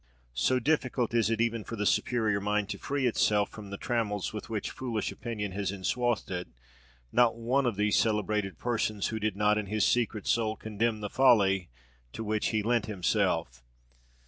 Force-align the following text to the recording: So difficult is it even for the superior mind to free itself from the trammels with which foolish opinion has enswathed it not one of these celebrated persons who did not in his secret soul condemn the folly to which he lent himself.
So 0.33 0.57
difficult 0.57 1.13
is 1.13 1.29
it 1.29 1.39
even 1.39 1.63
for 1.63 1.75
the 1.75 1.85
superior 1.85 2.41
mind 2.41 2.69
to 2.69 2.79
free 2.79 3.05
itself 3.05 3.51
from 3.51 3.69
the 3.69 3.77
trammels 3.77 4.33
with 4.33 4.49
which 4.49 4.71
foolish 4.71 5.11
opinion 5.11 5.51
has 5.51 5.71
enswathed 5.71 6.31
it 6.31 6.47
not 7.11 7.37
one 7.37 7.67
of 7.67 7.75
these 7.75 7.99
celebrated 7.99 8.57
persons 8.57 9.09
who 9.09 9.19
did 9.19 9.35
not 9.35 9.59
in 9.59 9.67
his 9.67 9.85
secret 9.85 10.25
soul 10.25 10.55
condemn 10.55 11.01
the 11.01 11.09
folly 11.11 11.69
to 12.13 12.23
which 12.23 12.47
he 12.47 12.63
lent 12.63 12.87
himself. 12.87 13.61